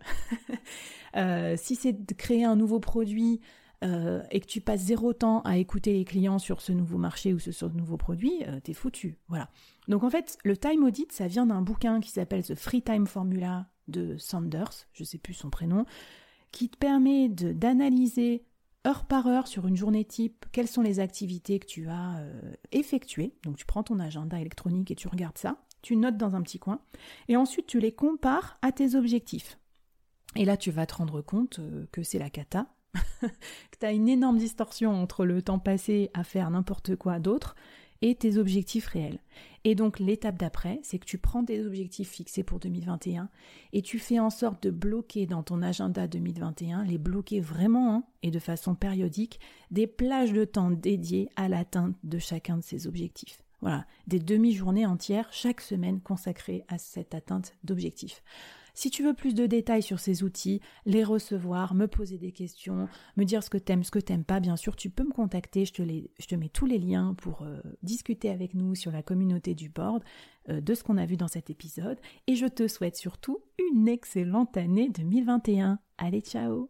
si 1.58 1.76
c'est 1.76 2.06
de 2.06 2.14
créer 2.14 2.46
un 2.46 2.56
nouveau 2.56 2.80
produit 2.80 3.42
euh, 3.84 4.24
et 4.32 4.40
que 4.40 4.46
tu 4.46 4.62
passes 4.62 4.82
zéro 4.82 5.12
temps 5.12 5.42
à 5.42 5.58
écouter 5.58 5.92
les 5.94 6.06
clients 6.06 6.40
sur 6.40 6.62
ce 6.62 6.72
nouveau 6.72 6.98
marché 6.98 7.34
ou 7.34 7.40
sur 7.40 7.54
ce 7.54 7.66
nouveau 7.66 7.98
produit, 7.98 8.32
euh, 8.48 8.62
t'es 8.62 8.74
foutu. 8.74 9.20
Voilà. 9.28 9.50
Donc 9.90 10.04
en 10.04 10.10
fait, 10.10 10.38
le 10.46 10.56
time 10.56 10.84
audit, 10.86 11.12
ça 11.12 11.28
vient 11.28 11.46
d'un 11.46 11.62
bouquin 11.62 12.00
qui 12.00 12.10
s'appelle 12.10 12.46
The 12.46 12.56
Free 12.56 12.82
Time 12.82 13.08
Formula 13.08 13.68
de 13.90 14.16
Sanders, 14.18 14.88
je 14.94 15.04
sais 15.04 15.18
plus 15.18 15.34
son 15.34 15.50
prénom, 15.50 15.86
qui 16.52 16.70
te 16.70 16.78
permet 16.78 17.28
d'analyser 17.28 18.46
heure 18.86 19.06
par 19.06 19.28
heure 19.28 19.48
sur 19.48 19.68
une 19.68 19.78
journée 19.78 20.06
type 20.06 20.46
quelles 20.52 20.68
sont 20.68 20.82
les 20.82 21.00
activités 21.00 21.60
que 21.60 21.66
tu 21.66 21.88
as 21.88 22.18
euh, 22.20 22.54
effectuées. 22.72 23.34
Donc 23.44 23.58
tu 23.58 23.66
prends 23.66 23.84
ton 23.84 24.00
agenda 24.00 24.40
électronique 24.40 24.92
et 24.92 24.96
tu 24.96 25.08
regardes 25.08 25.38
ça, 25.38 25.58
tu 25.82 25.96
notes 25.96 26.18
dans 26.18 26.36
un 26.36 26.42
petit 26.42 26.60
coin, 26.60 26.80
et 27.28 27.38
ensuite 27.38 27.68
tu 27.68 27.80
les 27.80 27.92
compares 27.92 28.58
à 28.62 28.72
tes 28.72 28.96
objectifs. 28.96 29.58
Et 30.36 30.46
là, 30.46 30.58
tu 30.58 30.72
vas 30.72 30.86
te 30.86 30.96
rendre 30.96 31.22
compte 31.22 31.60
que 31.92 32.02
c'est 32.02 32.18
la 32.18 32.30
cata, 32.30 32.68
que 33.22 33.78
tu 33.80 33.86
as 33.86 33.92
une 33.92 34.10
énorme 34.10 34.38
distorsion 34.38 34.92
entre 34.92 35.26
le 35.26 35.42
temps 35.42 35.60
passé 35.60 36.10
à 36.14 36.24
faire 36.24 36.50
n'importe 36.50 36.96
quoi 36.96 37.20
d'autre 37.20 37.56
et 38.02 38.16
tes 38.16 38.38
objectifs 38.38 38.88
réels. 38.88 39.20
Et 39.66 39.76
donc 39.76 40.00
l'étape 40.00 40.38
d'après, 40.38 40.80
c'est 40.84 41.00
que 41.00 41.06
tu 41.06 41.18
prends 41.18 41.46
tes 41.46 41.66
objectifs 41.66 42.10
fixés 42.10 42.44
pour 42.44 42.60
2021 42.60 43.30
et 43.72 43.82
tu 43.82 43.98
fais 43.98 44.20
en 44.20 44.30
sorte 44.30 44.64
de 44.64 44.72
bloquer 44.72 45.26
dans 45.26 45.42
ton 45.42 45.62
agenda 45.62 46.08
2021, 46.08 46.84
les 46.84 46.98
bloquer 46.98 47.40
vraiment 47.40 47.96
hein, 47.96 48.04
et 48.24 48.32
de 48.32 48.40
façon 48.40 48.76
périodique, 48.76 49.40
des 49.72 49.88
plages 49.88 50.34
de 50.34 50.44
temps 50.44 50.70
dédiées 50.70 51.30
à 51.38 51.48
l'atteinte 51.48 51.96
de 52.04 52.20
chacun 52.20 52.58
de 52.58 52.64
ces 52.64 52.88
objectifs. 52.88 53.40
Voilà, 53.62 53.86
des 54.08 54.20
demi-journées 54.20 54.86
entières 54.86 55.32
chaque 55.32 55.62
semaine 55.62 56.02
consacrées 56.02 56.66
à 56.68 56.78
cette 56.78 57.16
atteinte 57.16 57.56
d'objectifs. 57.64 58.22
Si 58.74 58.90
tu 58.90 59.04
veux 59.04 59.14
plus 59.14 59.34
de 59.34 59.46
détails 59.46 59.84
sur 59.84 60.00
ces 60.00 60.24
outils, 60.24 60.62
les 60.86 61.04
recevoir, 61.04 61.74
me 61.76 61.88
poser 61.88 62.18
des 62.18 62.32
questions, 62.32 62.88
me 63.18 63.24
dire 63.24 63.44
ce 63.44 63.50
que 63.50 63.58
t'aimes, 63.58 63.84
ce 63.84 63.92
que 63.92 64.00
t'aimes 64.00 64.24
pas, 64.24 64.40
bien 64.40 64.56
sûr, 64.56 64.76
tu 64.76 64.90
peux 64.90 65.04
me 65.04 65.12
contacter. 65.12 65.66
Je 65.66 65.74
te, 65.74 66.36
mets 66.36 66.50
tous 66.50 66.66
les 66.66 66.80
liens 66.80 67.14
pour 67.16 67.44
euh, 67.44 67.62
discuter 67.84 68.30
avec 68.30 68.54
nous 68.54 68.76
sur 68.76 68.92
la 68.92 69.04
communauté 69.04 69.54
du 69.54 69.70
board 69.70 70.04
euh, 70.50 70.62
de 70.62 70.74
ce 70.74 70.84
qu'on 70.84 70.98
a 70.98 71.06
vu 71.06 71.18
dans 71.18 71.28
cet 71.28 71.50
épisode. 71.50 72.00
Et 72.28 72.36
je 72.36 72.48
te 72.48 72.68
souhaite 72.68 72.96
surtout 72.96 73.40
une 73.72 73.88
excellente 73.88 74.58
année 74.58 74.90
2021. 74.90 75.80
Allez, 75.98 76.22
ciao 76.22 76.70